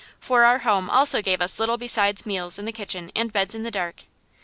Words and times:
For 0.19 0.45
our 0.45 0.57
home 0.57 0.89
also 0.89 1.21
gave 1.21 1.43
us 1.43 1.59
little 1.59 1.77
besides 1.77 2.25
meals 2.25 2.57
in 2.57 2.65
the 2.65 2.71
kitchen 2.71 3.11
and 3.15 3.31
beds 3.31 3.53
in 3.53 3.61
the 3.61 3.69
dark. 3.69 4.05